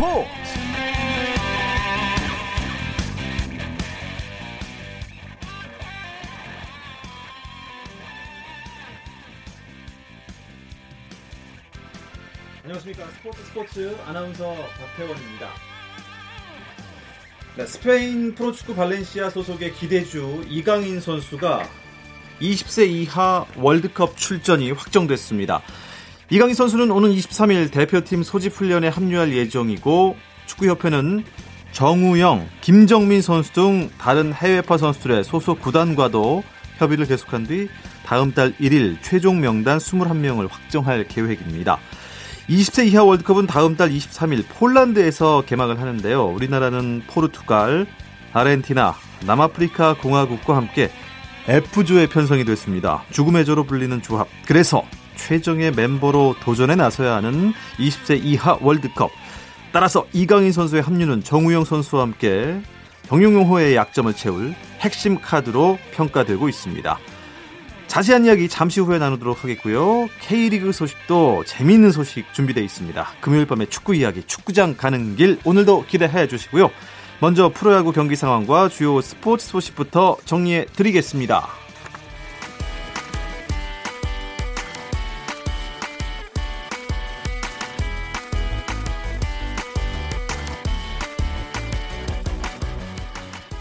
[0.00, 0.28] 스포츠
[12.64, 15.50] 안녕하십니까 스포츠 스포츠 아나운서 박태원입니다.
[17.58, 21.68] 네, 스페인 프로축구 발렌시아 소속의 기대주 이강인 선수가
[22.40, 25.62] 20세 이하 월드컵 출전이 확정됐습니다.
[26.32, 30.16] 이강인 선수는 오는 23일 대표팀 소집 훈련에 합류할 예정이고
[30.46, 31.24] 축구협회는
[31.72, 36.44] 정우영, 김정민 선수 등 다른 해외파 선수들의 소속 구단과도
[36.78, 37.68] 협의를 계속한 뒤
[38.06, 41.78] 다음 달 1일 최종 명단 21명을 확정할 계획입니다.
[42.48, 46.26] 20세 이하 월드컵은 다음 달 23일 폴란드에서 개막을 하는데요.
[46.26, 47.86] 우리나라는 포르투갈,
[48.32, 48.94] 아르헨티나,
[49.26, 50.92] 남아프리카 공화국과 함께
[51.48, 53.02] F조에 편성이 됐습니다.
[53.10, 54.28] 죽음의 조로 불리는 조합.
[54.46, 54.84] 그래서
[55.26, 59.10] 최정의 멤버로 도전에 나서야 하는 20세 이하 월드컵.
[59.72, 62.60] 따라서 이강인 선수의 합류는 정우영 선수와 함께
[63.08, 66.98] 병용용호의 약점을 채울 핵심 카드로 평가되고 있습니다.
[67.86, 70.08] 자세한 이야기 잠시 후에 나누도록 하겠고요.
[70.20, 73.06] K리그 소식도 재미있는 소식 준비되어 있습니다.
[73.20, 76.70] 금요일 밤에 축구 이야기, 축구장 가는 길 오늘도 기대해 주시고요.
[77.20, 81.59] 먼저 프로야구 경기 상황과 주요 스포츠 소식부터 정리해 드리겠습니다.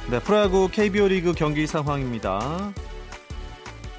[0.09, 2.73] 네, 프로야구 KBO 리그 경기 상황입니다.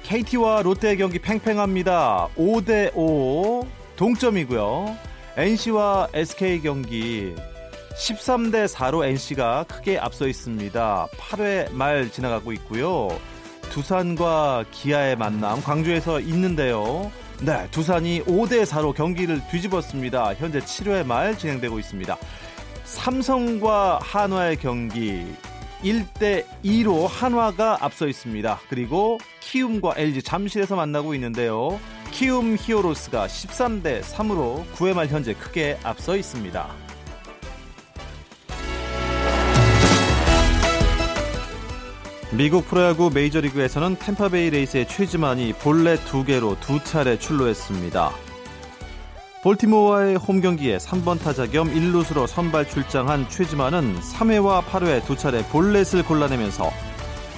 [0.03, 2.27] KT와 롯데 경기 팽팽합니다.
[2.35, 4.97] 5대 5 동점이고요.
[5.37, 7.33] NC와 SK 경기
[7.95, 11.07] 13대 4로 NC가 크게 앞서 있습니다.
[11.17, 13.07] 8회 말 지나가고 있고요.
[13.69, 17.09] 두산과 기아의 만남 광주에서 있는데요.
[17.39, 20.33] 네, 두산이 5대 4로 경기를 뒤집었습니다.
[20.33, 22.17] 현재 7회 말 진행되고 있습니다.
[22.83, 25.25] 삼성과 한화의 경기
[25.83, 28.59] 1대 2로 한화가 앞서 있습니다.
[28.69, 31.79] 그리고 키움과 LG 잠실에서 만나고 있는데요.
[32.11, 36.67] 키움 히어로스가 13대 3으로 9회 말 현재 크게 앞서 있습니다.
[42.33, 48.30] 미국 프로야구 메이저리그에서는 탬파베이 레이스의 최지만이 볼넷 두 개로 두 차례 출루했습니다.
[49.43, 56.03] 볼티모어와의 홈 경기에 3번 타자 겸 1루수로 선발 출장한 최지만은 3회와 8회 두 차례 볼넷을
[56.03, 56.69] 골라내면서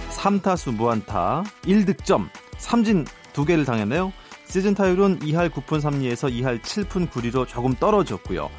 [0.10, 2.28] 3타수 무안타, 1득점,
[2.58, 4.12] 3진 2개를 당했네요.
[4.48, 8.50] 시즌 타율은 2할 9푼 3리에서 2할 7푼 9리로 조금 떨어졌고요.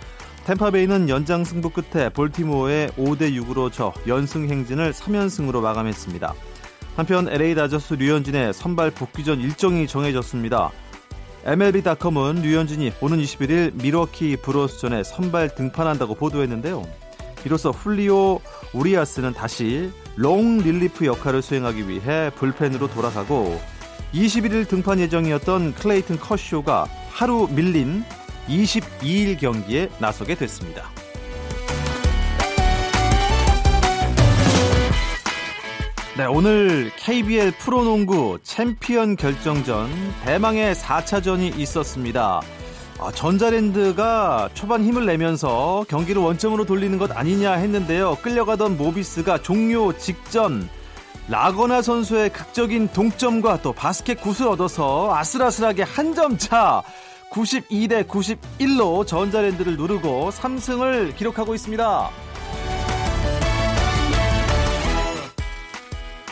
[0.46, 6.34] 템파베이는 연장 승부 끝에 볼티모어에 5대 6으로 져 연승 행진을 3연승으로 마감했습니다.
[6.96, 10.70] 한편 LA 다저스 류현진의 선발 복귀전 일정이 정해졌습니다.
[11.46, 16.82] MLB.com은 류현진이 오는 21일 미러키 브로스전에 선발 등판한다고 보도했는데요.
[17.44, 18.40] 이로써 훌리오
[18.72, 23.60] 우리아스는 다시 롱 릴리프 역할을 수행하기 위해 불펜으로 돌아가고
[24.14, 28.04] 21일 등판 예정이었던 클레이튼 커쇼가 하루 밀린
[28.48, 30.90] 22일 경기에 나서게 됐습니다.
[36.16, 39.90] 네, 오늘 KBL 프로농구 챔피언 결정전
[40.24, 42.40] 대망의 4차전이 있었습니다.
[43.00, 48.18] 아, 전자랜드가 초반 힘을 내면서 경기를 원점으로 돌리는 것 아니냐 했는데요.
[48.22, 50.68] 끌려가던 모비스가 종료 직전
[51.28, 56.82] 라건아 선수의 극적인 동점과 또 바스켓 굿을 얻어서 아슬아슬하게 한 점 차
[57.32, 62.10] 92대 91로 전자랜드를 누르고 3승을 기록하고 있습니다.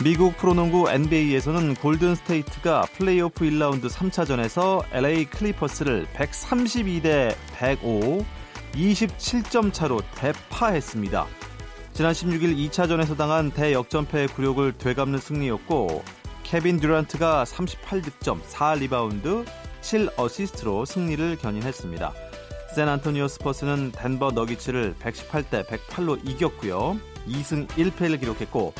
[0.03, 8.25] 미국 프로농구 NBA에서는 골든 스테이트가 플레이오프 1라운드 3차전에서 LA 클리퍼스를 132대 105,
[8.73, 11.25] 27점 차로 대파했습니다.
[11.93, 16.03] 지난 16일 2차전에서 당한 대역전패의 굴욕을 되갚는 승리였고
[16.43, 19.45] 케빈 듀란트가 38득점, 4리바운드,
[19.81, 22.11] 7어시스트로 승리를 견인했습니다.
[22.75, 26.99] 샌 안토니오 스퍼스는 덴버 너기츠를 118대 108로 이겼고요.
[27.25, 28.73] 2승 1패를 기록했고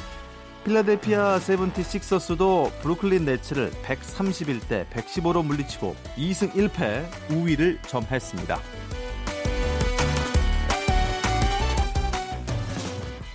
[0.63, 8.59] 필라델피아 세븐티식서스도 브루클린 네츠를 131대 115로 물리치고 2승 1패 우위를 점했습니다.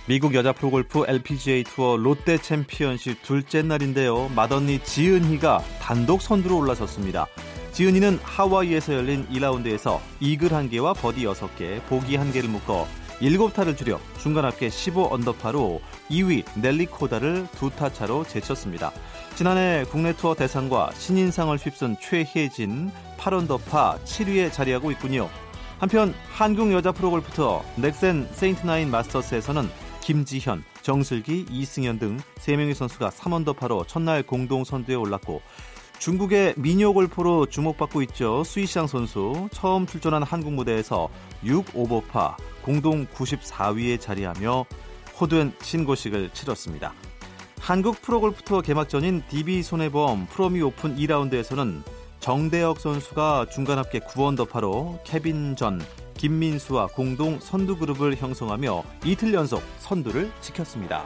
[0.07, 4.29] 미국 여자 프로골프 LPGA 투어 롯데 챔피언십 둘째 날인데요.
[4.29, 7.27] 맏언니 지은희가 단독 선두로 올라섰습니다.
[7.73, 12.87] 지은희는 하와이에서 열린 2라운드에서 이글 1개와 버디 6개, 보기 1개를 묶어
[13.21, 18.91] 7타를 줄여 중간 합계 15 언더파로 2위 넬리 코다를 두 타 차로 제쳤습니다.
[19.35, 25.29] 지난해 국내 투어 대상과 신인상을 휩쓴 최혜진 8언더파 7위에 자리하고 있군요.
[25.79, 29.69] 한편 한국 여자 프로골프 투어 넥센 세인트나인 마스터스에서는
[30.01, 35.41] 김지현, 정슬기, 이승현 등 3명의 선수가 3언더파로 첫날 공동 선두에 올랐고
[35.99, 38.43] 중국의 미녀 골퍼로 주목받고 있죠.
[38.43, 41.09] 수이샹 선수 처음 출전한 한국 무대에서
[41.43, 42.37] 6 오버파
[42.69, 44.63] 공동 94위에 자리하며
[45.19, 46.93] 호된 신고식을 치렀습니다.
[47.59, 51.81] 한국 프로골프 투어 개막전인 DB 손해보험 프로미 오픈 2라운드에서는
[52.19, 55.81] 정대혁 선수가 중간 합계 9언더파로 케빈 전,
[56.13, 61.05] 김민수와 공동 선두 그룹을 형성하며 이틀 연속 선두를 지켰습니다.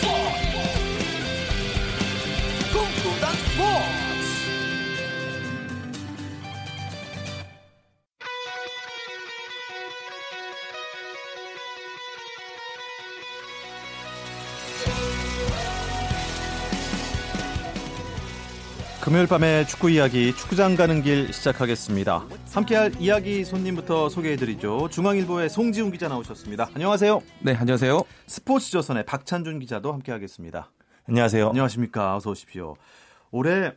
[19.01, 22.27] 금요일 밤의 축구 이야기 축구장 가는 길 시작하겠습니다.
[22.53, 24.89] 함께할 이야기 손님부터 소개해드리죠.
[24.91, 26.69] 중앙일보의 송지훈 기자 나오셨습니다.
[26.75, 27.19] 안녕하세요.
[27.41, 28.03] 네, 안녕하세요.
[28.27, 30.71] 스포츠조선의 박찬준 기자도 함께하겠습니다.
[31.07, 31.49] 안녕하세요.
[31.49, 32.15] 안녕하십니까.
[32.15, 32.75] 어서 오십시오.
[33.31, 33.73] 올해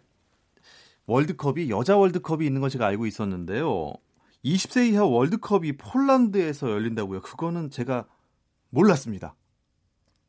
[1.06, 3.94] 월드컵이 여자 월드컵이 있는 건 제가 알고 있었는데요.
[4.44, 7.23] 20세 이하 월드컵이 폴란드에서 열린다고요.
[7.23, 8.05] 그거는 제가
[8.69, 9.35] 몰랐습니다.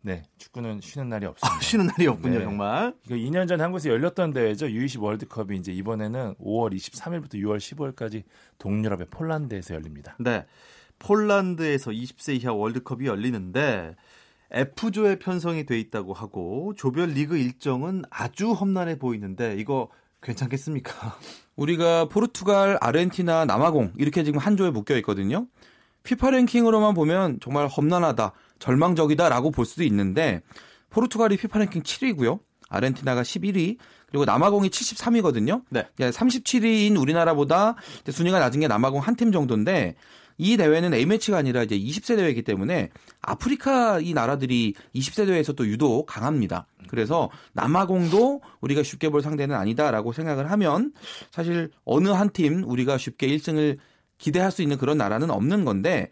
[0.05, 1.55] 네, 축구는 쉬는 날이 없습니다.
[1.55, 2.43] 아, 쉬는 날이 없군요, 네.
[2.43, 2.93] 정말.
[3.07, 4.67] 이거 2년 전 한국에서 열렸던 대회죠.
[4.67, 8.21] U20 월드컵이 이제 이번에는 5월 23일부터 6월 15일까지
[8.59, 10.15] 동유럽의 폴란드에서 열립니다.
[10.19, 10.45] 네.
[10.99, 13.95] 폴란드에서 20세 이하 월드컵이 열리는데
[14.51, 19.89] F조에 편성이 돼 있다고 하고 조별 리그 일정은 아주 험난해 보이는데 이거
[20.21, 21.17] 괜찮겠습니까?
[21.57, 25.47] 우리가 포르투갈, 아르헨티나, 남아공 이렇게 지금 한 조에 묶여 있거든요.
[26.03, 30.41] 피파 랭킹으로만 보면 정말 험난하다, 절망적이다라고 볼 수도 있는데
[30.89, 32.39] 포르투갈이 피파 랭킹 7위고요.
[32.69, 35.63] 아르헨티나가 11위, 그리고 남아공이 73위거든요.
[35.69, 35.87] 네.
[35.97, 39.95] 37위인 우리나라보다 이제 순위가 낮은 게 남아공 한 팀 정도인데
[40.37, 42.89] 이 대회는 A매치가 아니라 이제 20세 대회이기 때문에
[43.21, 46.67] 아프리카 이 나라들이 20세 대회에서 또 유독 강합니다.
[46.89, 50.91] 그래서 남아공도 우리가 쉽게 볼 상대는 아니다라고 생각을 하면
[51.31, 53.77] 사실 어느 한 팀 우리가 쉽게 1승을
[54.17, 56.09] 기대할 수 있는 그런 나라는 없는 건데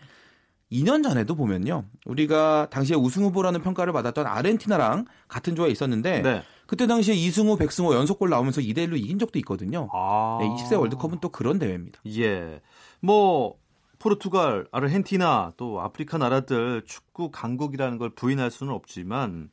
[0.73, 1.85] 2년 전에도 보면요.
[2.05, 6.43] 우리가 당시에 우승 후보라는 평가를 받았던 아르헨티나랑 같은 조에 있었는데 네.
[6.65, 9.89] 그때 당시에 이승우, 백승호 연속골 나오면서 2대 1로 이긴 적도 있거든요.
[9.93, 10.39] 아.
[10.41, 11.99] 네, 20세 월드컵은 또 그런 대회입니다.
[12.17, 12.61] 예.
[12.99, 13.57] 뭐
[13.99, 19.49] 포르투갈, 아르헨티나 또 아프리카 나라들 축구 강국이라는 걸 부인할 수는 없지만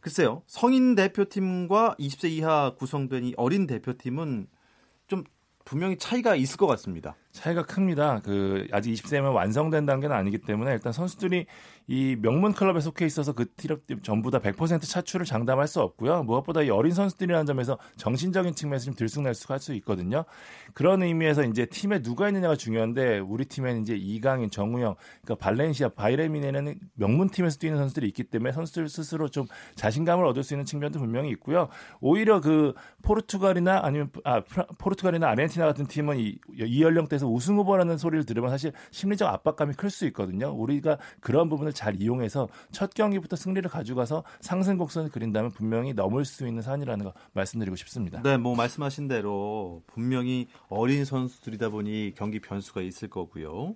[0.00, 0.42] 글쎄요.
[0.46, 4.46] 성인 대표팀과 20세 이하 구성된 이 어린 대표팀은
[5.06, 5.24] 좀
[5.64, 7.14] 분명히 차이가 있을 것 같습니다.
[7.32, 8.20] 차이가 큽니다.
[8.24, 11.46] 그 아직 20세면 완성된 단계는 아니기 때문에 일단 선수들이
[11.90, 16.22] 이 명문 클럽에 속해 있어서 그팀 전부 다 100% 차출을 장담할 수 없고요.
[16.24, 20.24] 무엇보다 이 어린 선수들이라는 점에서 정신적인 측면에서 좀 들쑥날쑥 할 수 있거든요.
[20.74, 26.37] 그런 의미에서 이제 팀에 누가 있느냐가 중요한데 우리 팀에는 이제 이강인, 정우영, 그러니까 발렌시아, 바이에른
[26.37, 30.98] 뮌헨 명문 팀에서 뛰는 선수들이 있기 때문에 선수들 스스로 좀 자신감을 얻을 수 있는 측면도
[31.00, 31.68] 분명히 있고요.
[32.00, 34.42] 오히려 그 포르투갈이나 아니면 아
[34.78, 39.74] 포르투갈이나 아르헨티나 같은 팀은 이, 이 연령대 에서 우승 후보라는 소리를 들으면 사실 심리적 압박감이
[39.74, 40.52] 클 수 있거든요.
[40.52, 46.46] 우리가 그런 부분을 잘 이용해서 첫 경기부터 승리를 가져가서 상승 곡선을 그린다면 분명히 넘을 수
[46.46, 48.22] 있는 산이라는 거 말씀드리고 싶습니다.
[48.22, 53.74] 네, 뭐 말씀하신 대로 분명히 어린 선수들이다 보니 경기 변수가 있을 거고요.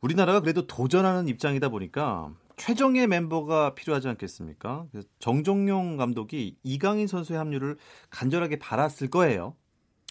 [0.00, 4.86] 우리나라가 그래도 도전하는 입장이다 보니까 최정예 멤버가 필요하지 않겠습니까?
[4.90, 7.76] 그래서 정종용 감독이 이강인 선수의 합류를
[8.10, 9.54] 간절하게 바랐을 거예요.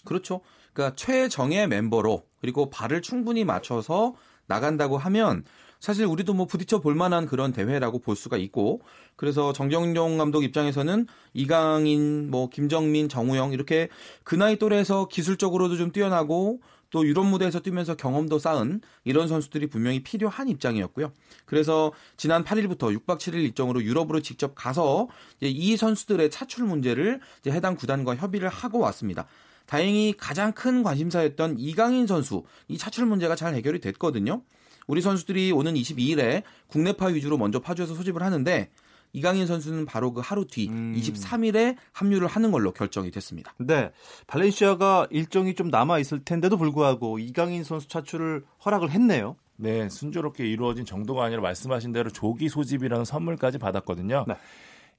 [0.05, 0.41] 그렇죠.
[0.75, 4.13] 그러니까 최정예 멤버로 그리고 발을 충분히 맞춰서
[4.45, 5.43] 나간다고 하면
[5.79, 8.81] 사실 우리도 뭐 부딪혀 볼 만한 그런 대회라고 볼 수가 있고
[9.15, 13.87] 그래서 정경용 감독 입장에서는 이강인 뭐 김정민 정우영 이렇게
[14.23, 20.03] 그 나이 또래에서 기술적으로도 좀 뛰어나고 또 유럽 무대에서 뛰면서 경험도 쌓은 이런 선수들이 분명히
[20.03, 21.11] 필요한 입장이었고요.
[21.45, 25.07] 그래서 지난 8일부터 6박 7일 일정으로 유럽으로 직접 가서
[25.41, 29.27] 이 선수들의 차출 문제를 해당 구단과 협의를 하고 왔습니다.
[29.65, 34.41] 다행히 가장 큰 관심사였던 이강인 선수 이 차출 문제가 잘 해결이 됐거든요.
[34.87, 38.69] 우리 선수들이 오는 22일에 국내파 위주로 먼저 파주에서 소집을 하는데
[39.13, 40.93] 이강인 선수는 바로 그 하루 뒤 음.
[40.97, 43.53] 23일에 합류를 하는 걸로 결정이 됐습니다.
[43.57, 43.91] 네,
[44.27, 49.37] 발렌시아가 일정이 좀 남아 있을 텐데도 불구하고 이강인 선수 차출을 허락을 했네요.
[49.55, 54.25] 네, 순조롭게 이루어진 정도가 아니라 말씀하신 대로 조기 소집이라는 선물까지 받았거든요.
[54.27, 54.35] 네.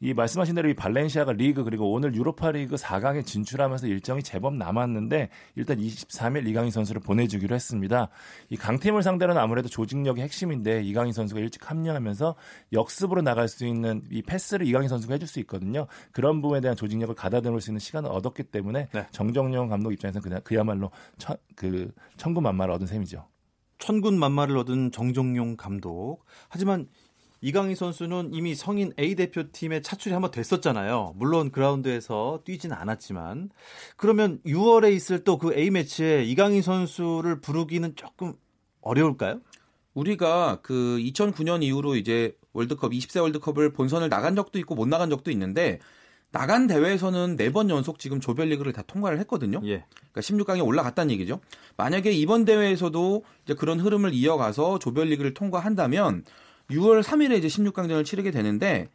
[0.01, 5.31] 이 말씀하신 대로 이 발렌시아가 리그 그리고 오늘 유로파 리그 4강에 진출하면서 일정이 제법 남았는데
[5.55, 8.09] 일단 23일 이강인 선수를 보내주기로 했습니다.
[8.51, 12.35] 이 강팀을 상대로는 아무래도 조직력이 핵심인데 이강인 선수가 일찍 합류하면서
[12.73, 15.87] 역습으로 나갈 수 있는 이 패스를 이강인 선수가 해줄 수 있거든요.
[16.13, 19.07] 그런 부분에 대한 조직력을 가다듬을 수 있는 시간을 얻었기 때문에 네.
[19.13, 23.27] 정정용 감독 입장에서는 그냥 그야말로 천, 그 천군만마를 얻은 셈이죠.
[23.79, 26.25] 천군 만마를 얻은 정종용 감독.
[26.49, 26.89] 하지만
[27.41, 31.15] 이강인 선수는 이미 성인 A 대표팀에 차출이 한번 됐었잖아요.
[31.17, 33.51] 물론 그라운드에서 뛰지는 않았지만
[33.97, 38.35] 그러면 6월에 있을 또 그 A 매치에 이강인 선수를 부르기는 조금
[38.81, 39.41] 어려울까요?
[39.95, 45.31] 우리가 그 2009년 이후로 이제 월드컵 20세 월드컵을 본선을 나간 적도 있고 못 나간 적도
[45.31, 45.79] 있는데
[46.33, 49.61] 나간 대회에서는 네 번 연속 지금 조별리그를 다 통과를 했거든요.
[49.65, 49.85] 예.
[50.13, 51.41] 그러니까 16강에 올라갔다는 얘기죠.
[51.77, 56.25] 만약에 이번 대회에서도 이제 그런 흐름을 이어가서 조별리그를 통과한다면
[56.71, 58.89] 6월 3일에 이제 16강전을 치르게 되는데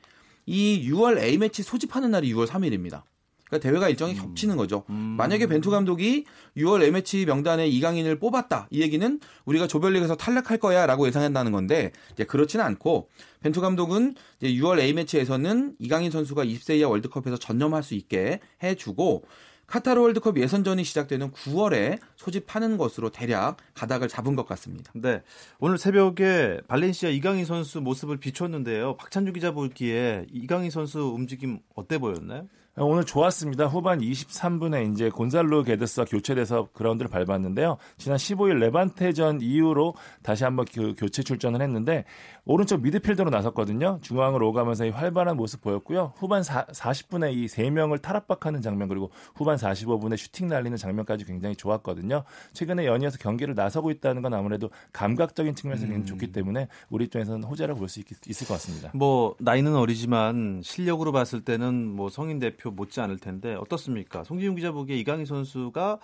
[0.45, 3.03] 이 6월 A 매치 소집하는 날이 6월 3일입니다.
[3.51, 4.85] 그러니까 대회가 일정이 겹치는 거죠.
[4.87, 6.23] 만약에 벤투 감독이
[6.55, 8.67] 6월 A 매치 명단에 이강인을 뽑았다.
[8.71, 13.09] 이 얘기는 우리가 조별리그에서 탈락할 거야라고 예상한다는 건데 이제 그렇지는 않고
[13.41, 19.25] 벤투 감독은 이제 6월 A 매치에서는 이강인 선수가 20세 이하 월드컵에서 전념할 수 있게 해주고
[19.71, 24.91] 카타르 월드컵 예선전이 시작되는 9월에 소집하는 것으로 대략 가닥을 잡은 것 같습니다.
[24.93, 25.21] 네.
[25.61, 28.97] 오늘 새벽에 발렌시아 이강인 선수 모습을 비췄는데요.
[28.97, 32.49] 박찬주 기자 보기에 이강인 선수 움직임 어때 보였나요?
[32.77, 33.65] 오늘 좋았습니다.
[33.67, 37.75] 후반 23분에 이제 곤살로 게드스와 교체돼서 그라운드를 밟았는데요.
[37.97, 42.05] 지난 15일 레반테전 이후로 다시 한번 그 교체 출전을 했는데
[42.45, 43.99] 오른쪽 미드필더로 나섰거든요.
[44.01, 46.13] 중앙으로 오가면서 이 활발한 모습 보였고요.
[46.15, 51.57] 후반 4, 40분에 이 세 명을 탈압박하는 장면 그리고 후반 45분에 슈팅 날리는 장면까지 굉장히
[51.57, 52.23] 좋았거든요.
[52.53, 57.79] 최근에 연이어서 경기를 나서고 있다는 건 아무래도 감각적인 측면에서 굉장히 좋기 때문에 우리 입장에서는 호재라고
[57.79, 58.91] 볼 수 있을 것 같습니다.
[58.93, 64.23] 뭐 나이는 어리지만 실력으로 봤을 때는 뭐 성인 대표 못지 않을 텐데 어떻습니까?
[64.23, 65.99] 송지훈 기자 보기에 이강인 선수가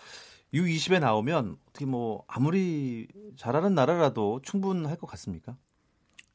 [0.54, 5.56] U20에 나오면 어떻게 뭐 아무리 잘하는 나라라도 충분할 것 같습니까?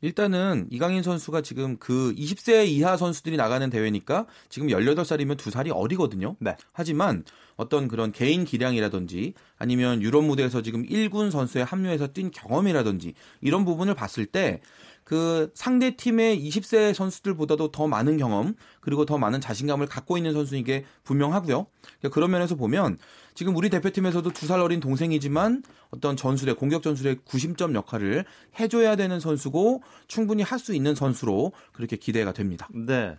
[0.02, 6.37] 일단은 이강인 선수가 지금 그 20세 이하 선수들이 나가는 대회니까 지금 18살이면 2살이 어리거든요.
[6.41, 6.57] 네.
[6.73, 7.25] 하지만
[7.55, 13.95] 어떤 그런 개인 기량이라든지 아니면 유럽 무대에서 지금 1군 선수에 합류해서 뛴 경험이라든지 이런 부분을
[13.95, 14.61] 봤을 때
[15.05, 20.65] 그 상대 팀의 20세 선수들보다도 더 많은 경험 그리고 더 많은 자신감을 갖고 있는 선수인
[20.65, 21.67] 게 분명하고요.
[21.83, 22.99] 그러니까 그런 면에서 보면
[23.35, 28.25] 지금 우리 대표팀에서도 두 살 어린 동생이지만 어떤 전술의 공격 전술의 구심점 역할을
[28.61, 32.69] 해줘야 되는 선수고 충분히 할 수 있는 선수로 그렇게 기대가 됩니다.
[32.73, 33.17] 네.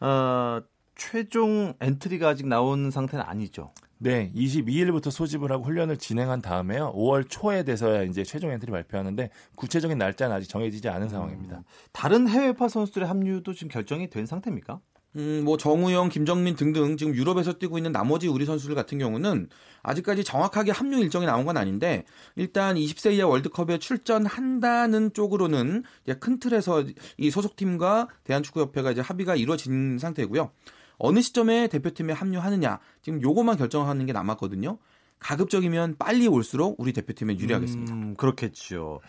[0.00, 0.62] 어,
[0.96, 3.72] 최종 엔트리가 아직 나온 상태는 아니죠.
[4.04, 6.92] 네, 22일부터 소집을 하고 훈련을 진행한 다음에요.
[6.94, 11.62] 5월 초에 돼서야 이제 최종 엔트리 발표하는데 구체적인 날짜는 아직 정해지지 않은 상황입니다.
[11.92, 14.78] 다른 해외파 선수들의 합류도 지금 결정이 된 상태입니까?
[15.16, 19.48] 음, 뭐 정우영, 김정민 등등 지금 유럽에서 뛰고 있는 나머지 우리 선수들 같은 경우는
[19.82, 22.04] 아직까지 정확하게 합류 일정이 나온 건 아닌데
[22.36, 26.84] 일단 20세 이하 월드컵에 출전한다는 쪽으로는 이제 큰 틀에서
[27.16, 30.50] 이 소속팀과 대한축구협회가 이제 합의가 이루어진 상태고요.
[30.98, 34.78] 어느 시점에 대표팀에 합류하느냐 지금 요거만 결정하는 게 남았거든요.
[35.18, 37.94] 가급적이면 빨리 올수록 우리 대표팀에 유리하겠습니다.
[37.94, 39.00] 음, 그렇겠죠.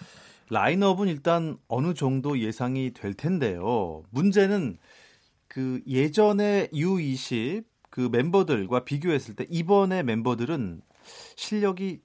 [0.50, 4.04] 라인업은 일단 어느 정도 예상이 될 텐데요.
[4.12, 4.78] 문제는
[5.48, 10.82] 그 예전에 U20 그 멤버들과 비교했을 때 이번에 멤버들은
[11.36, 12.02] 실력이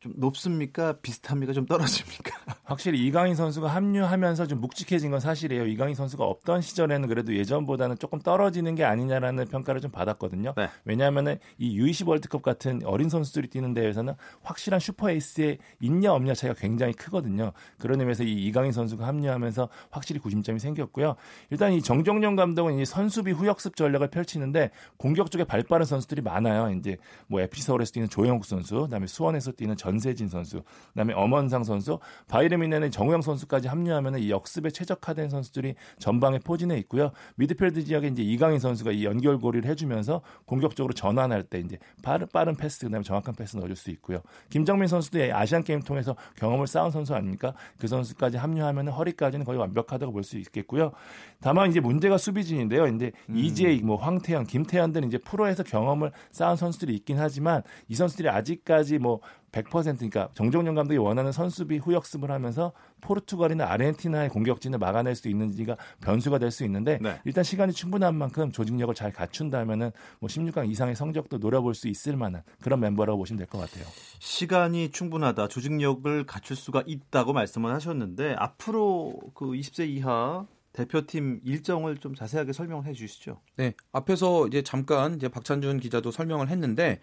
[0.00, 0.92] 좀 높습니까?
[1.00, 1.52] 비슷합니까?
[1.52, 2.38] 좀 떨어집니까?
[2.64, 5.66] 확실히 이강인 선수가 합류하면서 좀 묵직해진 건 사실이에요.
[5.66, 10.54] 이강인 선수가 없던 시절에는 그래도 예전보다는 조금 떨어지는 게 아니냐라는 평가를 좀 받았거든요.
[10.56, 10.68] 네.
[10.84, 16.54] 왜냐하면 이 U20 월드컵 같은 어린 선수들이 뛰는 대회에서는 확실한 슈퍼 에이스의 있냐 없냐 차이가
[16.58, 17.52] 굉장히 크거든요.
[17.78, 21.16] 그런 의미에서 이 이강인 선수가 합류하면서 확실히 구심점이 생겼고요.
[21.50, 26.70] 일단 이 정정용 감독은 이 선수비 후역습 전략을 펼치는데 공격 쪽에 발빠른 선수들이 많아요.
[26.78, 32.00] 이제 뭐 FC 서울에서 뛰는 조영욱 선수, 그다음에 수원에서 뛰는 전세진 선수, 그다음에 엄원상 선수,
[32.26, 37.12] 바이에른 뮌헨의 정우영 선수까지 합류하면 이 역습에 최적화된 선수들이 전방에 포진해 있고요.
[37.36, 42.84] 미드필드 지역에 이제 이강인 선수가 이 연결고리를 해주면서 공격적으로 전환할 때 이제 빠른 빠른 패스
[42.86, 44.20] 그다음에 정확한 패스 넣어줄 수 있고요.
[44.50, 47.54] 김정민 선수도 아시안 게임 통해서 경험을 쌓은 선수 아닙니까?
[47.78, 50.92] 그 선수까지 합류하면 허리까지는 거의 완벽하다고 볼 수 있겠고요.
[51.40, 52.88] 다만 이제 문제가 수비진인데요.
[52.88, 58.28] 이제 이재익, 뭐 황태현, 김태현 등 이제 프로에서 경험을 쌓은 선수들이 있긴 하지만 이 선수들이
[58.28, 59.20] 아직까지 뭐
[59.52, 66.38] 100% 그러니까 정종용 감독이 원하는 선수비 후역습을 하면서 포르투갈이나 아르헨티나의 공격진을 막아낼 수 있는지가 변수가
[66.38, 67.20] 될 수 있는데 네.
[67.24, 72.42] 일단 시간이 충분한 만큼 조직력을 잘 갖춘다면은 뭐 16강 이상의 성적도 노려볼 수 있을 만한
[72.60, 73.84] 그런 멤버라고 보시면 될 것 같아요.
[74.18, 75.48] 시간이 충분하다.
[75.48, 82.92] 조직력을 갖출 수가 있다고 말씀을 하셨는데 앞으로 그 20세 이하 대표팀 일정을 좀 자세하게 설명해
[82.92, 83.40] 주시죠.
[83.56, 87.00] 네, 앞에서 이제 잠깐 이제 박찬준 기자도 설명을 했는데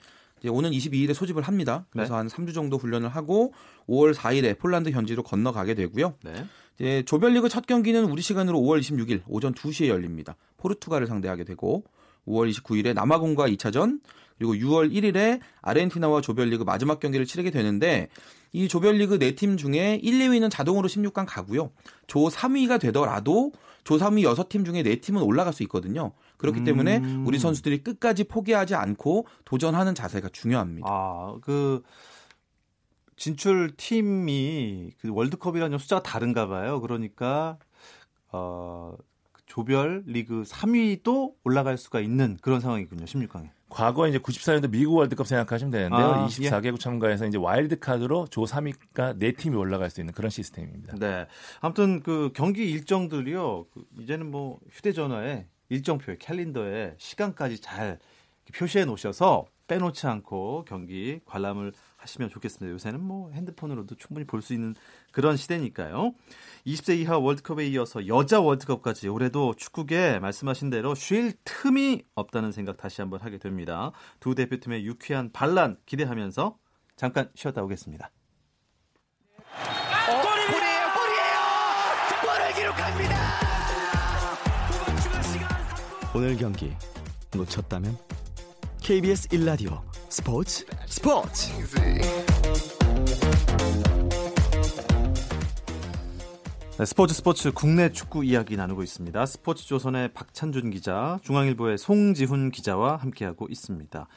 [0.49, 1.85] 오는 22일에 소집을 합니다.
[1.89, 2.17] 그래서 네.
[2.17, 3.53] 한 3주 정도 훈련을 하고
[3.87, 6.15] 5월 4일에 폴란드 현지로 건너가게 되고요.
[6.23, 6.33] 네.
[6.79, 10.35] 이제 조별리그 첫 경기는 우리 시간으로 5월 26일 오전 2시에 열립니다.
[10.57, 11.83] 포르투갈을 상대하게 되고
[12.27, 13.99] 5월 29일에 남아공과 2차전
[14.37, 18.09] 그리고 6월 1일에 아르헨티나와 조별리그 마지막 경기를 치르게 되는데
[18.51, 21.71] 이 조별리그 네팀 중에 1, 2위는 자동으로 16강 가고요.
[22.07, 23.51] 조 3위가 되더라도
[23.83, 26.13] 조 3위 6팀 중에 4팀은 올라갈 수 있거든요.
[26.37, 27.27] 그렇기 때문에 음.
[27.27, 30.87] 우리 선수들이 끝까지 포기하지 않고 도전하는 자세가 중요합니다.
[30.89, 31.83] 아, 그
[33.15, 36.81] 진출 팀이 그 월드컵이랑 좀 숫자가 다른가 봐요.
[36.81, 37.57] 그러니까
[38.31, 38.95] 어
[39.45, 43.05] 조별 리그 3위도 올라갈 수가 있는 그런 상황이군요.
[43.05, 43.51] 16강에.
[43.75, 46.05] 과거 이제 94년도 미국 월드컵 생각하시면 되는데요.
[46.05, 50.95] 아, 24개국 참가해서 이제 와일드 카드로 조 3위가 네 팀이 올라갈 수 있는 그런 시스템입니다.
[50.97, 51.27] 네.
[51.59, 53.65] 아무튼 그 경기 일정들이요.
[53.73, 57.99] 그 이제는 뭐 휴대전화에 일정표에 캘린더에 시간까지 잘
[58.53, 61.73] 표시해 놓으셔서 빼놓지 않고 경기 관람을
[62.05, 62.71] 하시면 좋겠습니다.
[62.73, 64.75] 요새는 뭐 핸드폰으로도 충분히 볼 수 있는
[65.11, 66.13] 그런 시대니까요.
[66.67, 73.01] 20세 이하 월드컵에 이어서 여자 월드컵까지 올해도 축구계 말씀하신 대로 쉴 틈이 없다는 생각 다시
[73.01, 73.91] 한번 하게 됩니다.
[74.19, 76.57] 두 대표팀의 유쾌한 반란 기대하면서
[76.95, 78.11] 잠깐 쉬었다 오겠습니다.
[80.05, 81.37] 골이에요, 골이에요!
[82.21, 83.15] 골을 기록합니다!
[86.13, 86.71] 오늘 경기
[87.35, 87.97] 놓쳤다면
[88.85, 91.49] KBS 1라디오 스포츠 스포츠
[96.77, 99.25] 네, 스포츠 스포츠 국내 축구 이야기 나누고 있습니다.
[99.25, 104.07] 스포츠 조선의 박찬준 기자, 중앙일보의 송지훈 기자와 함께하고 있습니다.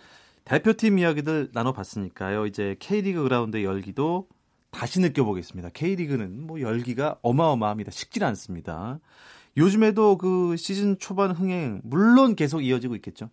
[0.44, 2.44] 대표팀 이야기들 나눠봤으니까요.
[2.44, 4.28] 이제 K리그 그라운드의 열기도
[4.70, 5.70] 다시 느껴보겠습니다.
[5.70, 7.90] K리그는 뭐 열기가 어마어마합니다.
[7.90, 9.00] 식질 않습니다.
[9.57, 13.31] 요즘에도 그 시즌 초반 흥행 물론 계속 이어지고 있겠죠.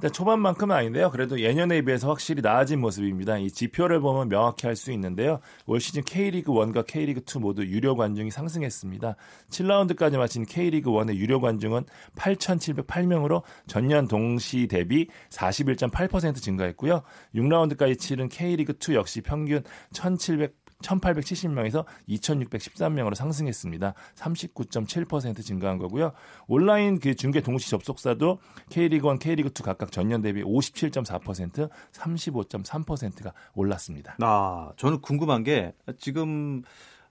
[0.00, 1.10] 일단 초반만큼은 아닌데요.
[1.10, 3.36] 그래도 예년에 비해서 확실히 나아진 모습입니다.
[3.36, 5.40] 이 지표를 보면 명확히 할 수 있는데요.
[5.66, 9.16] 올 시즌 K리그 1과 K리그 2 모두 유료 관중이 상승했습니다.
[9.50, 11.84] 7라운드까지 마친 K리그 1의 유료 관중은
[12.16, 17.02] 8,708명으로 전년 동시 대비 41.8% 증가했고요.
[17.34, 23.94] 6라운드까지 치른 K리그 2 역시 평균 1,700 1870명에서 2613명으로 상승했습니다.
[24.14, 26.12] 39.7% 증가한 거고요.
[26.46, 28.38] 온라인 그 중계 동시 접속사도
[28.68, 34.16] K리그 1, K리그 2 각각 전년 대비 57.4%, 35.3%가 올랐습니다.
[34.20, 36.62] 아, 저는 궁금한 게 지금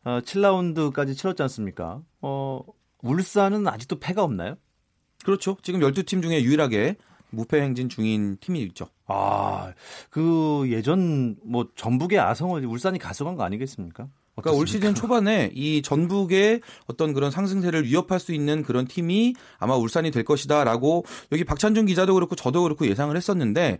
[0.03, 2.01] 어, 7라운드까지 치렀지 않습니까?
[2.21, 2.61] 어,
[3.01, 4.55] 울산은 아직도 패가 없나요?
[5.23, 5.57] 그렇죠.
[5.61, 6.95] 지금 12팀 중에 유일하게
[7.31, 8.87] 무패 행진 중인 팀이 있죠.
[9.07, 9.73] 아,
[10.09, 14.07] 그 예전 뭐 전북의 아성을 울산이 가져간 거 아니겠습니까?
[14.35, 19.75] 그러니까 올 시즌 초반에 이 전북의 어떤 그런 상승세를 위협할 수 있는 그런 팀이 아마
[19.75, 23.79] 울산이 될 것이다라고 여기 박찬준 기자도 그렇고 저도 그렇고 예상을 했었는데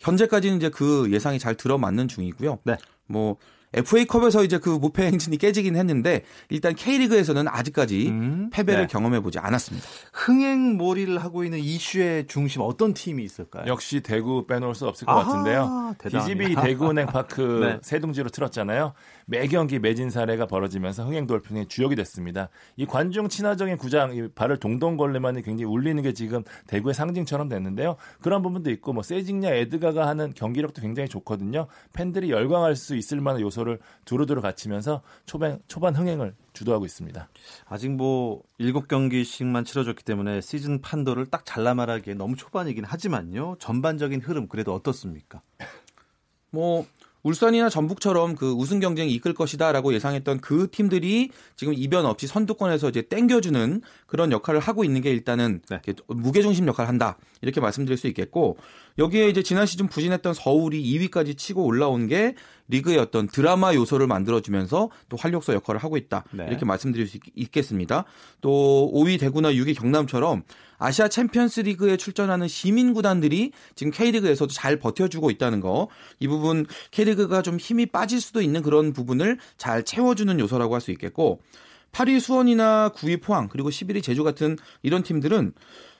[0.00, 2.58] 현재까지는 이제 그 예상이 잘 들어맞는 중이고요.
[2.64, 2.76] 네.
[3.06, 3.36] 뭐
[3.72, 8.86] FA컵에서 이제 그 무패 행진이 깨지긴 했는데 일단 K리그에서는 아직까지 음, 패배를 네.
[8.88, 9.86] 경험해 보지 않았습니다.
[10.12, 13.64] 흥행몰이를 하고 있는 이슈의 중심 어떤 팀이 있을까요?
[13.66, 15.94] 역시 대구 빼놓을 수 없을 것 아하, 같은데요.
[15.98, 16.44] 대단합니다.
[16.44, 17.78] DGB 대구은행 파크 네.
[17.82, 18.92] 세둥지로 틀었잖아요.
[19.30, 22.48] 매 경기 매진 사례가 벌어지면서 흥행 돌풍의 주역이 됐습니다.
[22.76, 27.94] 이 관중 친화적인 구장, 이 발을 동동 걸레만이 굉장히 울리는 게 지금 대구의 상징처럼 됐는데요.
[28.20, 31.68] 그런 부분도 있고 뭐 세징야 에드가가 하는 경기력도 굉장히 좋거든요.
[31.92, 37.28] 팬들이 열광할 수 있을 만한 요소를 두루두루 갖추면서 초반 초반 흥행을 주도하고 있습니다.
[37.66, 43.58] 아직 뭐 7경기씩만 치러졌기 때문에 시즌 판도를 딱 잘라 말하기에 너무 초반이긴 하지만요.
[43.60, 45.40] 전반적인 흐름 그래도 어떻습니까?
[46.50, 46.84] 뭐
[47.22, 53.02] 울산이나 전북처럼 그 우승 경쟁이 이끌 것이다라고 예상했던 그 팀들이 지금 이변 없이 선두권에서 이제
[53.02, 55.80] 땡겨주는 그런 역할을 하고 있는 게 일단은 네.
[56.08, 58.56] 무게중심 역할을 한다 이렇게 말씀드릴 수 있겠고
[58.98, 62.34] 여기에 이제 지난 시즌 부진했던 서울이 2위까지 치고 올라온 게
[62.70, 66.46] 리그의 어떤 드라마 요소를 만들어주면서 또 활력소 역할을 하고 있다 네.
[66.48, 68.04] 이렇게 말씀드릴 수 있- 있겠습니다.
[68.40, 70.42] 또 5위 대구나 6위 경남처럼
[70.78, 75.88] 아시아 챔피언스 리그에 출전하는 시민 구단들이 지금 K리그에서도 잘 버텨주고 있다는 거.
[76.20, 80.90] 이 부분 K리그가 좀 힘이 빠질 수도 있는 그런 부분을 잘 채워주는 요소라고 할 수
[80.92, 81.42] 있겠고
[81.92, 85.52] 8위 수원이나 9위 포항 그리고 11위 제주 같은 이런 팀들은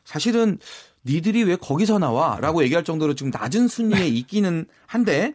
[0.04, 0.58] 사실은
[1.04, 2.38] 니들이 왜 거기서 나와?
[2.40, 5.34] 라고 얘기할 정도로 지금 낮은 순위에 있기는 한데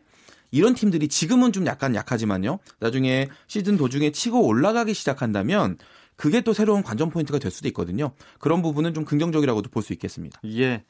[0.55, 2.59] 이런 팀들이 지금은 좀 약간 약하지만요.
[2.79, 5.77] 나중에 시즌 도중에 치고 올라가기 시작한다면
[6.15, 8.13] 그게 또 새로운 관전 포인트가 될 수도 있거든요.
[8.39, 10.39] 그런 부분은 좀 긍정적이라고도 볼 수 있겠습니다.
[10.45, 10.85] 예.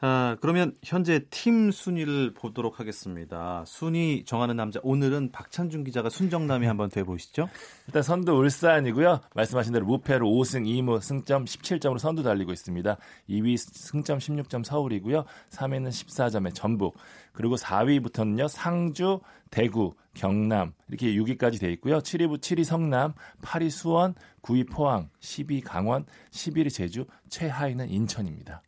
[0.00, 3.64] 아, 그러면 현재 팀 순위를 보도록 하겠습니다.
[3.66, 7.48] 순위 정하는 남자 오늘은 박찬준 기자가 순정남이 한번 돼 보시죠.
[7.86, 9.20] 일단 선두 울산이고요.
[9.34, 12.96] 말씀하신 대로 무패로 5승 2무 승점 17점으로 선두 달리고 있습니다.
[13.30, 15.24] 2위 승점 16점 서울이고요.
[15.50, 16.98] 3위는 14점의 전북.
[17.32, 18.48] 그리고 4위부터는요.
[18.48, 22.00] 상주, 대구, 경남 이렇게 6위까지 돼 있고요.
[22.00, 28.62] 7위 7위 성남, 8위 수원, 9위 포항, 10위 강원, 11위 제주, 최하위는 인천입니다.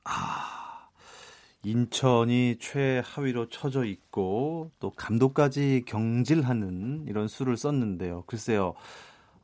[1.64, 8.24] 인천이 최하위로 쳐져 있고 또 감독까지 경질하는 이런 수를 썼는데요.
[8.26, 8.74] 글쎄요.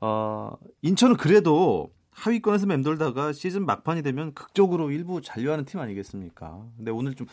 [0.01, 6.65] 어, 인천은 그래도 하위권에서 맴돌다가 시즌 막판이 되면 극적으로 일부 잔류하는 팀 아니겠습니까?
[6.77, 7.27] 근데 오늘 좀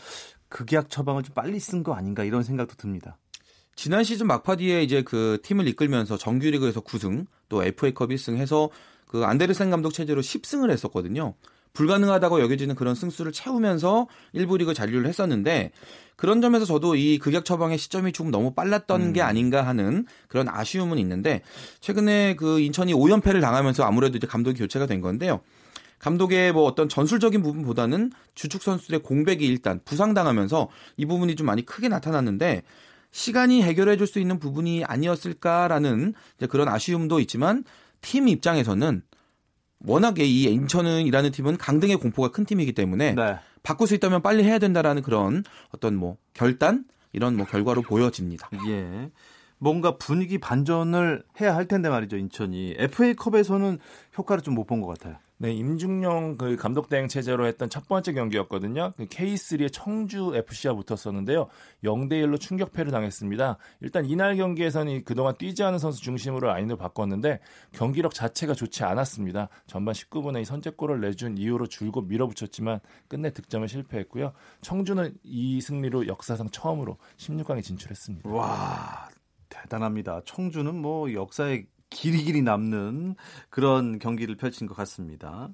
[0.48, 3.18] 극약 처방을 좀 빨리 쓴 거 아닌가 이런 생각도 듭니다.
[3.74, 8.68] 지난 시즌 막파디에 이제 그 팀을 이끌면서 정규리그에서 9승, 또 FA컵 1승 해서
[9.06, 11.34] 그 안데르센 감독 체제로 10승을 했었거든요.
[11.72, 15.72] 불가능하다고 여겨지는 그런 승수를 채우면서 일부 리그 잔류를 했었는데
[16.16, 20.98] 그런 점에서 저도 이 극약 처방의 시점이 조금 너무 빨랐던 게 아닌가 하는 그런 아쉬움은
[20.98, 21.42] 있는데
[21.80, 25.40] 최근에 그 인천이 5연패를 당하면서 아무래도 이제 감독이 교체가 된 건데요.
[25.98, 31.88] 감독의 뭐 어떤 전술적인 부분보다는 주축 선수들의 공백이 일단 부상당하면서 이 부분이 좀 많이 크게
[31.88, 32.62] 나타났는데
[33.12, 36.14] 시간이 해결해 줄 수 있는 부분이 아니었을까라는
[36.48, 37.64] 그런 아쉬움도 있지만
[38.00, 39.02] 팀 입장에서는
[39.84, 43.36] 워낙에 이 인천은이라는 팀은 강등의 공포가 큰 팀이기 때문에 네.
[43.62, 48.48] 바꿀 수 있다면 빨리 해야 된다라는 그런 어떤 뭐 결단 이런 뭐 결과로 보여집니다.
[48.68, 49.10] 예.
[49.58, 52.74] 뭔가 분위기 반전을 해야 할 텐데 말이죠, 인천이.
[52.78, 53.78] FA컵에서는
[54.18, 55.16] 효과를 좀 못 본 것 같아요.
[55.42, 58.92] 네, 임중용 그 감독 대행 체제로 했던 첫 번째 경기였거든요.
[58.96, 61.48] 그 K3의 청주 FC와 붙었었는데요.
[61.82, 63.58] 0대 1로 충격패를 당했습니다.
[63.80, 67.40] 일단 이날 경기에서는 그동안 뛰지 않은 선수 중심으로 라인을 바꿨는데
[67.72, 69.48] 경기력 자체가 좋지 않았습니다.
[69.66, 72.78] 전반 19분에 이 선제골을 내준 이후로 줄곧 밀어붙였지만
[73.08, 74.34] 끝내 득점에 실패했고요.
[74.60, 78.30] 청주는 이 승리로 역사상 처음으로 16강에 진출했습니다.
[78.30, 79.08] 와,
[79.48, 80.20] 대단합니다.
[80.24, 83.14] 청주는 뭐 역사에 길이 길이 남는
[83.50, 85.50] 그런 경기를 펼친 것 같습니다.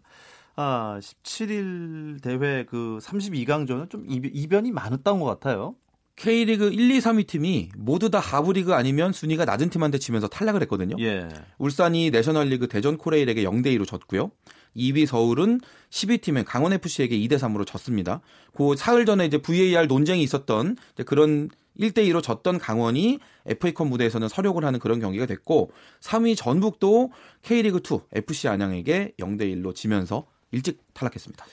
[0.56, 5.74] 아, 17일 대회 그 32강전은 좀 이변- 이변이 많았던 것 같아요.
[6.16, 10.96] K리그 1, 2, 3위 팀이 모두 다 하부리그 아니면 순위가 낮은 팀한테 치면서 탈락을 했거든요.
[10.98, 11.28] 예.
[11.58, 14.32] 울산이 내셔널리그 대전 코레일에게 0대 2로 졌고요.
[14.76, 18.20] 2위 서울은 12팀의 강원 FC에게 2대 3으로 졌습니다.
[18.52, 24.64] 그 사흘 전에 이제 VAR 논쟁이 있었던 그런 1대 2로 졌던 강원이 FA컵 무대에서는 서력을
[24.64, 27.12] 하는 그런 경기가 됐고 3위 전북도
[27.42, 31.44] K리그 2 FC 안양에게 0대 1로 지면서 일찍 탈락했습니다.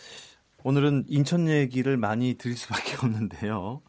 [0.64, 3.82] 오늘은 인천 얘기를 많이 드릴 수밖에 없는데요.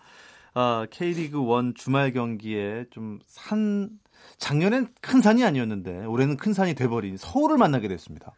[0.55, 3.91] 아, K리그 1 주말 경기에 좀 산,
[4.39, 8.33] 작년엔 큰 산이 아니었는데 올해는 큰 산이 돼버린 서울을 만나게 됐습니다.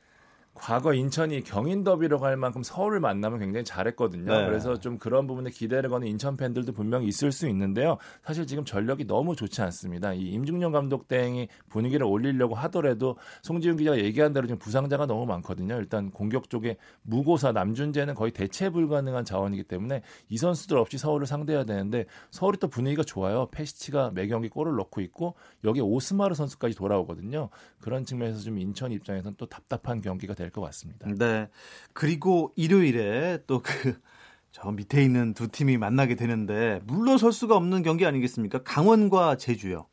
[0.59, 4.33] 과거 인천이 경인 더비로 갈 만큼 서울을 만나면 굉장히 잘했거든요.
[4.33, 4.47] 네.
[4.47, 7.97] 그래서 좀 그런 부분에 기대를 거는 인천 팬들도 분명히 있을 수 있는데요.
[8.23, 10.13] 사실 지금 전력이 너무 좋지 않습니다.
[10.13, 15.77] 이 임중용 감독 대행이 분위기를 올리려고 하더라도 송지훈 기자가 얘기한 대로 지금 부상자가 너무 많거든요.
[15.77, 21.65] 일단 공격 쪽에 무고사 남준재는 거의 대체 불가능한 자원이기 때문에 이 선수들 없이 서울을 상대해야
[21.65, 23.47] 되는데 서울이 또 분위기가 좋아요.
[23.51, 27.49] 페시치가 매 경기 골을 넣고 있고 여기 오스마르 선수까지 돌아오거든요.
[27.81, 31.09] 그런 측면에서 좀 인천 입장에서는 또 답답한 경기가 될것 같습니다.
[31.17, 31.49] 네.
[31.93, 33.99] 그리고 일요일에 또 그,
[34.53, 38.63] 저 밑에 있는 두 팀이 만나게 되는데, 물러설 수가 없는 경기 아니겠습니까?
[38.63, 39.87] 강원과 제주요.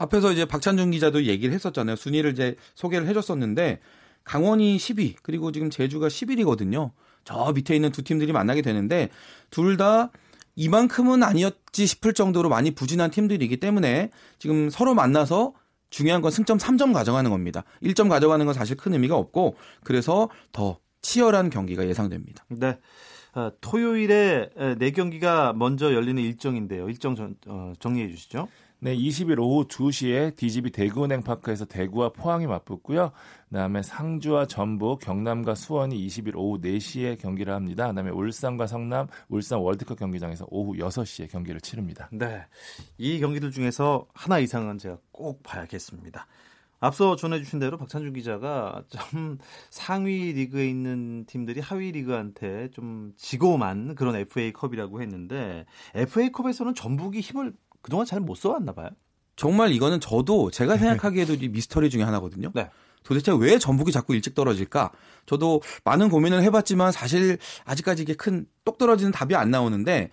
[0.00, 1.94] 앞에서 이제 박찬준 기자도 얘기를 했었잖아요.
[1.96, 3.80] 순위를 이제 소개를 해줬었는데
[4.24, 6.92] 강원이 10위 그리고 지금 제주가 11위거든요.
[7.24, 9.10] 저 밑에 있는 두 팀들이 만나게 되는데
[9.50, 10.10] 둘 다
[10.56, 15.52] 이만큼은 아니었지 싶을 정도로 많이 부진한 팀들이기 때문에 지금 서로 만나서
[15.90, 17.64] 중요한 건 승점 3점 가져가는 겁니다.
[17.82, 22.44] 1점 가져가는 건 사실 큰 의미가 없고 그래서 더 치열한 경기가 예상됩니다.
[22.48, 22.78] 네.
[23.32, 26.88] 아, 토요일에 에, 네 경기가 먼저 열리는 일정인데요.
[26.88, 28.48] 일정 전, 어, 정리해 주시죠.
[28.82, 33.12] 네, 20일 오후 2시에 DGB 대구은행 파크에서 대구와 포항이 맞붙고요.
[33.50, 37.88] 그다음에 상주와 전북, 경남과 수원이 20일 오후 4시에 경기를 합니다.
[37.88, 42.08] 그다음에 울산과 성남, 울산 월드컵 경기장에서 오후 6시에 경기를 치릅니다.
[42.10, 42.46] 네.
[42.96, 46.26] 이 경기들 중에서 하나 이상은 제가 꼭 봐야겠습니다.
[46.82, 49.36] 앞서 전해주신 대로 박찬준 기자가 좀
[49.68, 58.06] 상위 리그에 있는 팀들이 하위 리그한테 좀 지고만 그런 FA컵이라고 했는데 FA컵에서는 전북이 힘을 그동안
[58.06, 58.88] 잘 못 써왔나 봐요.
[59.36, 62.50] 정말 이거는 저도 제가 생각하기에도 이 미스터리 중에 하나거든요.
[62.54, 62.68] 네.
[63.02, 64.90] 도대체 왜 전북이 자꾸 일찍 떨어질까?
[65.24, 70.10] 저도 많은 고민을 해봤지만 사실 아직까지 이게 큰 똑 떨어지는 답이 안 나오는데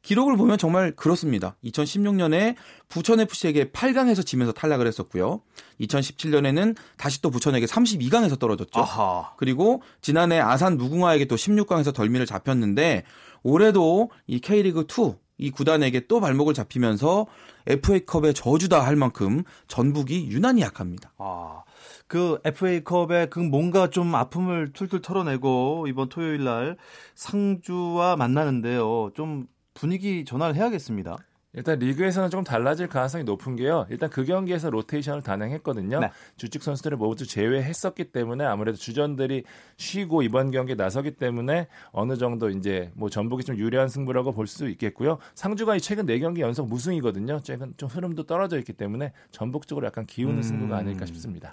[0.00, 1.56] 기록을 보면 정말 그렇습니다.
[1.62, 2.56] 2016년에
[2.88, 5.42] 부천 FC에게 8강에서 지면서 탈락을 했었고요.
[5.80, 8.80] 2017년에는 다시 또 부천에게 32강에서 떨어졌죠.
[8.80, 9.32] 아하.
[9.36, 13.04] 그리고 지난해 아산 무궁화에게 또 16강에서 덜미를 잡혔는데
[13.44, 17.26] 올해도 이 K리그 2 이 구단에게 또 발목을 잡히면서
[17.66, 21.12] FA컵의 저주다 할 만큼 전북이 유난히 약합니다.
[21.18, 21.62] 아,
[22.06, 26.76] 그 FA컵에 그 뭔가 좀 아픔을 툴툴 털어내고 이번 토요일 날
[27.14, 29.10] 상주와 만나는데요.
[29.14, 31.18] 좀 분위기 전환을 해야겠습니다.
[31.54, 33.86] 일단 리그에서는 좀 달라질 가능성이 높은 게요.
[33.90, 36.00] 일단 그 경기에서 로테이션을 단행했거든요.
[36.00, 36.10] 네.
[36.38, 39.44] 주축 선수들을 모두 제외했었기 때문에 아무래도 주전들이
[39.76, 44.68] 쉬고 이번 경기에 나서기 때문에 어느 정도 이제 뭐 전북이 좀 유리한 승부라고 볼 수
[44.68, 45.18] 있겠고요.
[45.34, 47.40] 상주가 이 최근 4경기 연속 무승이거든요.
[47.42, 50.42] 최근 좀 흐름도 떨어져 있기 때문에 전북 쪽으로 약간 기우는 음.
[50.42, 51.52] 승부가 아닐까 싶습니다.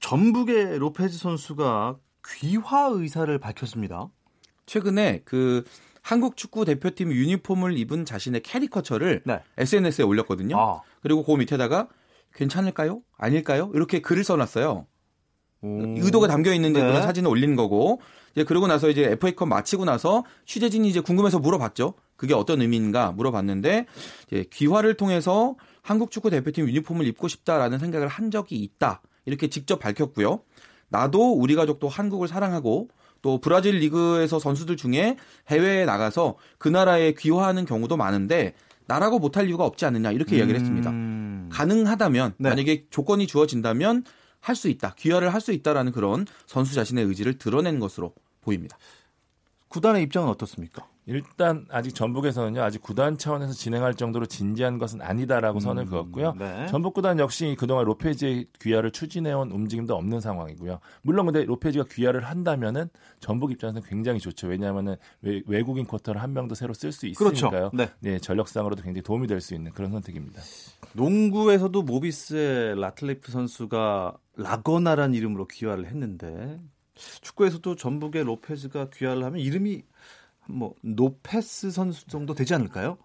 [0.00, 1.98] 전북의 로페즈 선수가
[2.38, 4.08] 귀화 의사를 밝혔습니다.
[4.66, 5.64] 최근에 그
[6.02, 9.40] 한국 축구 대표팀 유니폼을 입은 자신의 캐리커처를 네.
[9.56, 10.58] SNS에 올렸거든요.
[10.58, 10.82] 아.
[11.00, 11.88] 그리고 그 밑에다가
[12.34, 13.02] 괜찮을까요?
[13.16, 13.70] 아닐까요?
[13.74, 14.86] 이렇게 글을 써놨어요.
[15.62, 15.68] 오.
[15.96, 16.80] 의도가 담겨 있는 네.
[16.80, 18.00] 그런 사진을 올린 거고
[18.32, 21.94] 이제 그러고 나서 이제 FA컵 마치고 나서 취재진이 이제 궁금해서 물어봤죠.
[22.16, 23.86] 그게 어떤 의미인가 물어봤는데
[24.26, 29.02] 이제 귀화를 통해서 한국 축구 대표팀 유니폼을 입고 싶다라는 생각을 한 적이 있다.
[29.24, 30.42] 이렇게 직접 밝혔고요.
[30.88, 32.88] 나도 우리 가족도 한국을 사랑하고
[33.22, 35.16] 또 브라질 리그에서 선수들 중에
[35.48, 38.54] 해외에 나가서 그 나라에 귀화하는 경우도 많은데
[38.86, 40.90] 나라고 못할 이유가 없지 않느냐 이렇게 이야기를 했습니다.
[40.90, 41.48] 음.
[41.52, 42.48] 가능하다면 네.
[42.48, 44.04] 만약에 조건이 주어진다면
[44.40, 44.94] 할 수 있다.
[44.98, 48.76] 귀화를 할 수 있다라는 그런 선수 자신의 의지를 드러낸 것으로 보입니다.
[49.72, 50.86] 구단의 입장은 어떻습니까?
[51.06, 56.34] 일단 아직 전북에서는요 아직 구단 차원에서 진행할 정도로 진지한 것은 아니다라고 선을 그었고요.
[56.38, 56.66] 네.
[56.68, 60.78] 전북 구단 역시 그동안 로페즈의 귀화를 추진해온 움직임도 없는 상황이고요.
[61.02, 64.46] 물론 근데 로페즈가 귀화를 한다면은 전북 입장에서는 굉장히 좋죠.
[64.46, 67.48] 왜냐하면은 외, 외국인 쿼터를 한 명도 새로 쓸수 그렇죠.
[67.48, 67.70] 있으니까요.
[67.98, 68.18] 네.
[68.18, 70.40] 전력상으로도 굉장히 도움이 될 수 있는 그런 선택입니다.
[70.92, 76.60] 농구에서도 모비스의 라틀리프 선수가 라건아란 이름으로 귀화를 했는데
[77.22, 79.82] 축구에서도 전북의 로페즈가 귀화를 하면 이름이
[80.48, 82.98] 뭐 노페스 선수 정도 되지 않을까요?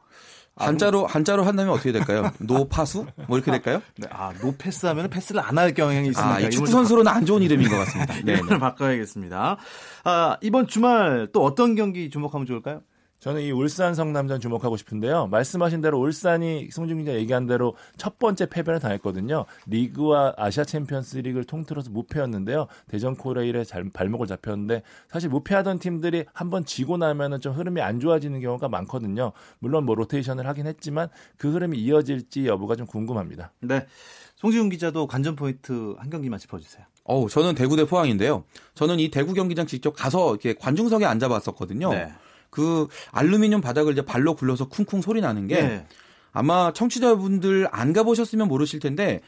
[0.59, 2.31] 한자로 한자로 한다면 어떻게 될까요?
[2.39, 3.05] 노파수?
[3.27, 3.79] 뭐 이렇게 될까요?
[3.97, 7.25] 네, 아 no pass 하면 패스를 안 할 경향이 있으니까 아, 이 축구 선수로는 안
[7.27, 8.15] 좋은 이름인 것 같습니다.
[8.25, 8.33] 네.
[8.33, 9.57] 이름을 바꿔야겠습니다.
[10.03, 12.81] 아, 이번 주말 또 어떤 경기 주목하면 좋을까요?
[13.19, 15.27] 저는 이 울산 성남전 주목하고 싶은데요.
[15.27, 19.45] 말씀하신 대로 울산이 송중 기자 얘기한 대로 첫 번째 패배를 당했거든요.
[19.65, 22.67] 리그와 아시아 챔피언스 리그를 통틀어서 무패였는데요.
[22.87, 28.39] 대전 코레일에 잘 발목을 잡혔는데 사실 무패하던 팀들이 한번 지고 나면은 좀 흐름이 안 좋아지는
[28.39, 29.31] 경우가 많거든요.
[29.59, 33.51] 물론 뭐 로테이션을 하긴 했지만 그 흐름이 이어질지 여부가 좀 궁금합니다.
[33.61, 33.87] 네.
[34.35, 36.85] 송지훈 기자도 관전 포인트 한 경기만 짚어주세요.
[37.05, 38.43] 어우, 저는 대구 대 포항인데요.
[38.75, 41.89] 저는 이 대구 경기장 직접 가서 이렇게 관중석에 앉아봤었거든요.
[41.89, 42.11] 네.
[42.49, 45.87] 그 알루미늄 바닥을 이제 발로 굴려서 쿵쿵 소리 나는 게 네.
[46.31, 49.21] 아마 청취자분들 안 가보셨으면 모르실 텐데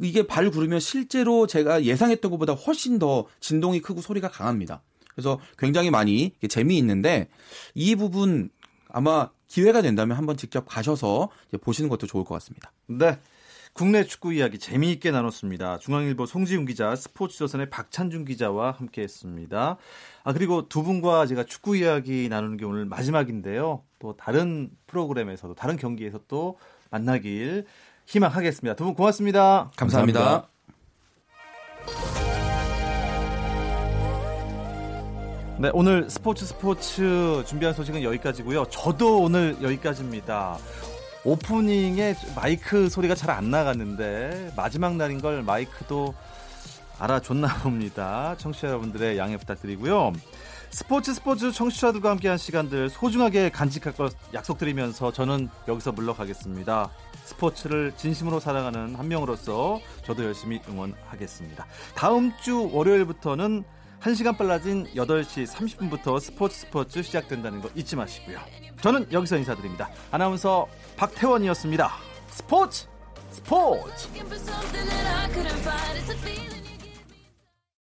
[0.00, 4.82] 이게 발 구르면 실제로 제가 예상했던 것보다 훨씬 더 진동이 크고 소리가 강합니다.
[5.14, 7.28] 그래서 굉장히 많이 재미있는데
[7.74, 8.50] 이 부분
[8.88, 11.28] 아마 기회가 된다면 한번 직접 가셔서
[11.60, 12.72] 보시는 것도 좋을 것 같습니다.
[12.86, 13.18] 네.
[13.74, 15.78] 국내 축구 이야기 재미있게 나눴습니다.
[15.78, 19.76] 중앙일보 송지훈 기자, 스포츠조선의 박찬준 기자와 함께했습니다.
[20.22, 23.82] 아 그리고 두 분과 제가 축구 이야기 나누는 게 오늘 마지막인데요.
[23.98, 26.56] 또 다른 프로그램에서도 다른 경기에서 또
[26.90, 27.66] 만나길
[28.06, 28.76] 희망하겠습니다.
[28.76, 29.72] 두 분 고맙습니다.
[29.76, 30.48] 감사합니다.
[35.58, 38.66] 네, 오늘 스포츠 스포츠 준비한 소식은 여기까지고요.
[38.70, 40.58] 저도 오늘 여기까지입니다.
[41.24, 46.14] 오프닝에 마이크 소리가 잘 안 나갔는데 마지막 날인 걸 마이크도
[46.98, 48.36] 알아줬나 봅니다.
[48.38, 50.12] 청취자 여러분들의 양해 부탁드리고요.
[50.70, 56.90] 스포츠 스포츠 청취자들과 함께한 시간들 소중하게 간직할 것 약속드리면서 저는 여기서 물러가겠습니다.
[57.24, 61.66] 스포츠를 진심으로 사랑하는 한 명으로서 저도 열심히 응원하겠습니다.
[61.94, 63.64] 다음 주 월요일부터는
[64.04, 68.38] 1시간 빨라진 8시 30분부터 스포츠 스포츠 시작된다는 거 잊지 마시고요.
[68.82, 69.88] 저는 여기서 인사드립니다.
[70.10, 71.90] 아나운서 박태원이었습니다.
[72.28, 72.86] 스포츠
[73.30, 74.08] 스포츠